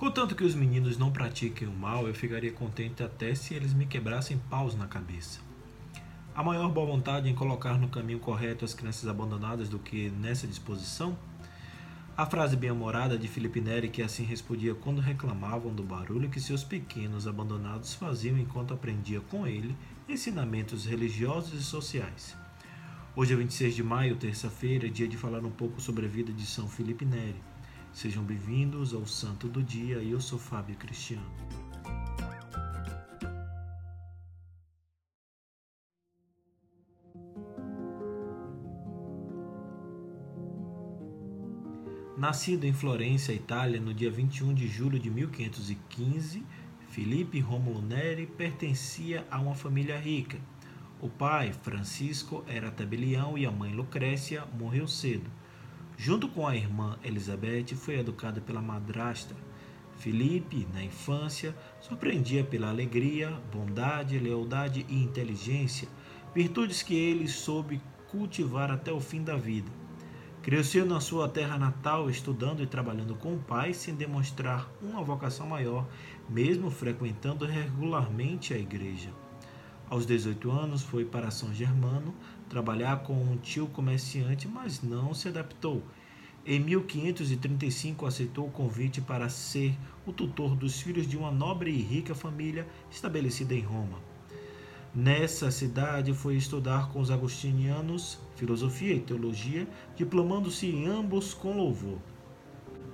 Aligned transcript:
Contanto 0.00 0.34
que 0.34 0.44
os 0.44 0.54
meninos 0.54 0.96
não 0.96 1.12
pratiquem 1.12 1.68
o 1.68 1.72
mal, 1.72 2.08
eu 2.08 2.14
ficaria 2.14 2.50
contente 2.50 3.02
até 3.02 3.34
se 3.34 3.52
eles 3.52 3.74
me 3.74 3.84
quebrassem 3.84 4.38
paus 4.48 4.74
na 4.74 4.86
cabeça. 4.86 5.40
A 6.34 6.42
maior 6.42 6.70
boa 6.70 6.86
vontade 6.86 7.28
em 7.28 7.34
colocar 7.34 7.76
no 7.76 7.86
caminho 7.86 8.18
correto 8.18 8.64
as 8.64 8.72
crianças 8.72 9.06
abandonadas 9.06 9.68
do 9.68 9.78
que 9.78 10.08
nessa 10.08 10.46
disposição? 10.46 11.18
A 12.16 12.24
frase 12.24 12.56
bem-humorada 12.56 13.18
de 13.18 13.28
Felipe 13.28 13.60
Neri 13.60 13.90
que 13.90 14.00
assim 14.00 14.24
respondia 14.24 14.74
quando 14.74 15.02
reclamavam 15.02 15.70
do 15.74 15.82
barulho 15.82 16.30
que 16.30 16.40
seus 16.40 16.64
pequenos 16.64 17.26
abandonados 17.26 17.92
faziam 17.92 18.38
enquanto 18.38 18.72
aprendia 18.72 19.20
com 19.20 19.46
ele 19.46 19.76
ensinamentos 20.08 20.86
religiosos 20.86 21.60
e 21.60 21.62
sociais. 21.62 22.34
Hoje 23.14 23.34
é 23.34 23.36
26 23.36 23.76
de 23.76 23.82
maio, 23.82 24.16
terça-feira, 24.16 24.88
dia 24.88 25.06
de 25.06 25.18
falar 25.18 25.44
um 25.44 25.50
pouco 25.50 25.78
sobre 25.78 26.06
a 26.06 26.08
vida 26.08 26.32
de 26.32 26.46
São 26.46 26.66
Felipe 26.66 27.04
Neri. 27.04 27.50
Sejam 27.92 28.22
bem-vindos 28.22 28.94
ao 28.94 29.04
Santo 29.04 29.48
do 29.48 29.60
Dia 29.62 29.96
eu 29.96 30.20
sou 30.20 30.38
Fábio 30.38 30.76
Cristiano. 30.76 31.26
Nascido 42.16 42.64
em 42.64 42.72
Florença, 42.72 43.32
Itália, 43.32 43.80
no 43.80 43.92
dia 43.92 44.10
21 44.10 44.54
de 44.54 44.68
julho 44.68 44.98
de 44.98 45.10
1515, 45.10 46.46
Felipe 46.90 47.40
Rômulo 47.40 47.82
Neri 47.82 48.26
pertencia 48.26 49.26
a 49.28 49.40
uma 49.40 49.56
família 49.56 49.98
rica. 49.98 50.38
O 51.00 51.08
pai, 51.08 51.52
Francisco, 51.52 52.44
era 52.46 52.70
tabelião 52.70 53.36
e 53.36 53.44
a 53.44 53.50
mãe, 53.50 53.74
Lucrécia, 53.74 54.44
morreu 54.56 54.86
cedo. 54.86 55.28
Junto 56.02 56.30
com 56.30 56.48
a 56.48 56.56
irmã 56.56 56.96
Elizabeth, 57.04 57.74
foi 57.76 57.98
educado 57.98 58.40
pela 58.40 58.62
madrasta. 58.62 59.36
Felipe, 59.98 60.66
na 60.72 60.82
infância, 60.82 61.54
surpreendia 61.78 62.42
pela 62.42 62.70
alegria, 62.70 63.38
bondade, 63.52 64.18
lealdade 64.18 64.86
e 64.88 64.94
inteligência, 64.94 65.86
virtudes 66.34 66.82
que 66.82 66.94
ele 66.94 67.28
soube 67.28 67.82
cultivar 68.10 68.70
até 68.70 68.90
o 68.90 68.98
fim 68.98 69.22
da 69.22 69.36
vida. 69.36 69.70
Cresceu 70.42 70.86
na 70.86 71.00
sua 71.00 71.28
terra 71.28 71.58
natal, 71.58 72.08
estudando 72.08 72.62
e 72.62 72.66
trabalhando 72.66 73.14
com 73.14 73.34
o 73.34 73.38
pai, 73.38 73.74
sem 73.74 73.94
demonstrar 73.94 74.72
uma 74.80 75.02
vocação 75.02 75.46
maior, 75.46 75.86
mesmo 76.30 76.70
frequentando 76.70 77.44
regularmente 77.44 78.54
a 78.54 78.58
igreja. 78.58 79.10
Aos 79.90 80.06
18 80.06 80.48
anos, 80.52 80.84
foi 80.84 81.04
para 81.04 81.32
São 81.32 81.52
Germano 81.52 82.14
trabalhar 82.48 83.02
com 83.02 83.12
um 83.12 83.36
tio 83.36 83.66
comerciante, 83.66 84.46
mas 84.46 84.80
não 84.80 85.12
se 85.12 85.26
adaptou. 85.26 85.82
Em 86.46 86.60
1535, 86.60 88.06
aceitou 88.06 88.46
o 88.46 88.52
convite 88.52 89.00
para 89.00 89.28
ser 89.28 89.76
o 90.06 90.12
tutor 90.12 90.54
dos 90.54 90.80
filhos 90.80 91.08
de 91.08 91.16
uma 91.16 91.32
nobre 91.32 91.72
e 91.72 91.82
rica 91.82 92.14
família 92.14 92.68
estabelecida 92.88 93.52
em 93.52 93.62
Roma. 93.62 93.98
Nessa 94.94 95.50
cidade, 95.50 96.14
foi 96.14 96.36
estudar 96.36 96.88
com 96.90 97.00
os 97.00 97.10
agostinianos 97.10 98.16
filosofia 98.36 98.94
e 98.94 99.00
teologia, 99.00 99.66
diplomando-se 99.96 100.68
em 100.68 100.86
ambos 100.86 101.34
com 101.34 101.56
louvor. 101.56 101.98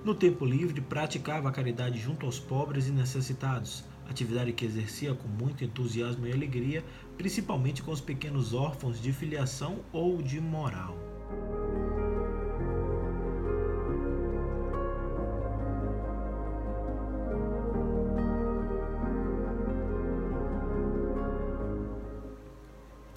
No 0.03 0.15
tempo 0.15 0.45
livre, 0.45 0.81
praticava 0.81 1.49
a 1.49 1.51
caridade 1.51 1.99
junto 1.99 2.25
aos 2.25 2.39
pobres 2.39 2.87
e 2.87 2.91
necessitados, 2.91 3.83
atividade 4.09 4.53
que 4.53 4.65
exercia 4.65 5.13
com 5.13 5.27
muito 5.27 5.63
entusiasmo 5.63 6.25
e 6.27 6.31
alegria, 6.31 6.83
principalmente 7.17 7.81
com 7.83 7.91
os 7.91 8.01
pequenos 8.01 8.53
órfãos 8.53 9.01
de 9.01 9.11
filiação 9.11 9.79
ou 9.91 10.21
de 10.21 10.39
moral. 10.39 10.97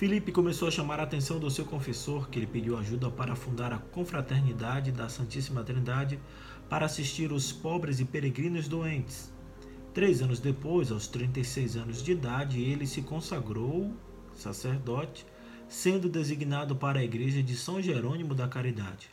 Filipe 0.01 0.33
começou 0.33 0.67
a 0.67 0.71
chamar 0.71 0.99
a 0.99 1.03
atenção 1.03 1.39
do 1.39 1.51
seu 1.51 1.67
confessor, 1.67 2.31
que 2.31 2.41
lhe 2.41 2.47
pediu 2.47 2.79
ajuda 2.79 3.11
para 3.11 3.37
fundar 3.37 3.71
a 3.71 3.77
confraternidade 3.77 4.91
da 4.91 5.11
Santíssima 5.11 5.63
Trindade 5.63 6.19
para 6.71 6.87
assistir 6.87 7.31
os 7.31 7.53
pobres 7.53 8.01
e 8.01 8.07
peregrinos 8.07 8.67
doentes. 8.67 9.31
Três 9.93 10.23
anos 10.23 10.39
depois, 10.39 10.93
aos 10.93 11.09
36 11.09 11.77
anos 11.77 12.03
de 12.03 12.13
idade, 12.13 12.61
ele 12.61 12.87
se 12.87 13.03
consagrou 13.03 13.93
sacerdote, 14.35 15.27
sendo 15.69 16.09
designado 16.09 16.77
para 16.77 17.01
a 17.01 17.05
igreja 17.05 17.43
de 17.43 17.57
São 17.57 17.83
Jerônimo 17.83 18.33
da 18.33 18.47
Caridade. 18.47 19.11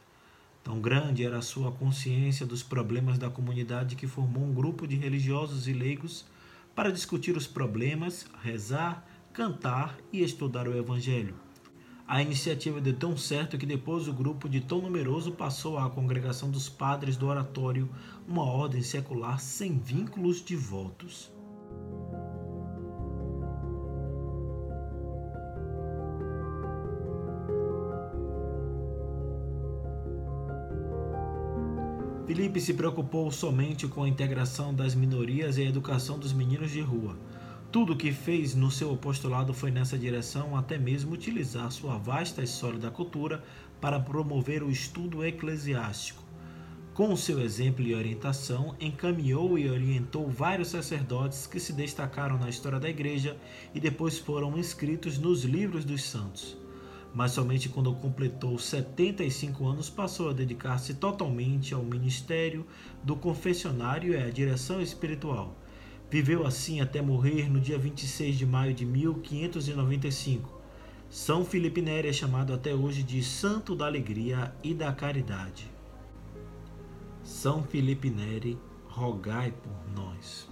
Tão 0.64 0.80
grande 0.80 1.26
era 1.26 1.40
a 1.40 1.42
sua 1.42 1.72
consciência 1.72 2.46
dos 2.46 2.62
problemas 2.62 3.18
da 3.18 3.30
comunidade 3.30 3.96
que 3.96 4.06
formou 4.06 4.44
um 4.44 4.54
grupo 4.54 4.86
de 4.86 4.96
religiosos 4.96 5.68
e 5.68 5.74
leigos 5.74 6.26
para 6.76 6.92
discutir 6.92 7.36
os 7.36 7.48
problemas, 7.48 8.28
rezar, 8.44 9.04
cantar 9.34 9.98
e 10.14 10.22
estudar 10.22 10.68
o 10.68 10.78
Evangelho. 10.78 11.47
A 12.08 12.22
iniciativa 12.22 12.80
deu 12.80 12.94
tão 12.94 13.18
certo 13.18 13.58
que 13.58 13.66
depois 13.66 14.08
o 14.08 14.14
grupo 14.14 14.48
de 14.48 14.62
tão 14.62 14.82
numeroso 14.82 15.34
passou 15.34 15.78
à 15.78 15.90
congregação 15.90 16.50
dos 16.50 16.70
padres 16.70 17.18
do 17.18 17.28
oratório, 17.28 17.90
uma 18.26 18.44
ordem 18.44 18.82
secular 18.82 19.42
sem 19.42 19.78
vínculos 19.78 20.42
de 20.42 20.56
votos. 20.56 21.30
Felipe 32.26 32.62
se 32.62 32.74
preocupou 32.74 33.30
somente 33.32 33.86
com 33.86 34.04
a 34.04 34.08
integração 34.08 34.74
das 34.74 34.96
minorias 34.96 35.58
e 35.58 35.62
a 35.62 35.66
educação 35.66 36.18
dos 36.18 36.32
meninos 36.32 36.72
de 36.72 36.80
rua. 36.80 37.18
Tudo 37.78 37.94
o 37.94 37.96
que 37.96 38.12
fez 38.12 38.56
no 38.56 38.72
seu 38.72 38.92
apostolado 38.92 39.54
foi 39.54 39.70
nessa 39.70 40.00
direção, 40.00 40.58
até 40.58 40.80
mesmo 40.80 41.14
utilizar 41.14 41.72
sua 41.72 41.96
vasta 41.96 42.42
e 42.42 42.48
sólida 42.48 42.90
cultura 42.90 43.44
para 43.80 44.00
promover 44.00 44.64
o 44.64 44.72
estudo 44.72 45.24
eclesiástico. 45.24 46.24
Com 46.96 47.16
seu 47.16 47.40
exemplo 47.40 47.86
e 47.86 47.94
orientação, 47.94 48.76
encaminhou 48.80 49.60
e 49.60 49.70
orientou 49.70 50.28
vários 50.28 50.70
sacerdotes 50.70 51.46
que 51.46 51.60
se 51.60 51.72
destacaram 51.72 52.40
na 52.40 52.50
história 52.50 52.80
da 52.80 52.90
Igreja 52.90 53.38
e 53.76 53.80
depois 53.80 54.18
foram 54.18 54.58
inscritos 54.58 55.20
nos 55.20 55.44
livros 55.44 55.86
dos 55.86 56.02
santos. 56.02 56.58
Mas 57.14 57.34
somente 57.34 57.70
quando 57.70 57.94
completou 57.94 58.58
75 58.58 59.68
anos 59.68 59.88
passou 59.88 60.32
a 60.32 60.34
dedicar-se 60.34 60.96
totalmente 60.96 61.76
ao 61.76 61.84
ministério 61.84 62.66
do 63.04 63.16
confessionário 63.16 64.14
e 64.14 64.18
à 64.18 64.32
direção 64.32 64.82
espiritual 64.82 65.56
Viveu 66.10 66.46
assim 66.46 66.80
até 66.80 67.02
morrer 67.02 67.50
no 67.50 67.60
dia 67.60 67.78
26 67.78 68.38
de 68.38 68.46
maio 68.46 68.74
de 68.74 68.86
1595. 68.86 70.58
São 71.10 71.44
Felipe 71.44 71.82
Neri 71.82 72.08
é 72.08 72.14
chamado 72.14 72.54
até 72.54 72.74
hoje 72.74 73.04
de 73.04 73.22
Santo 73.22 73.76
da 73.76 73.86
Alegria 73.86 74.54
e 74.64 74.74
da 74.74 74.92
Caridade. 74.94 75.70
São 77.24 77.64
Felipe 77.64 78.10
Neri, 78.10 78.58
rogai 78.88 79.52
por 79.52 79.94
nós. 79.94 80.50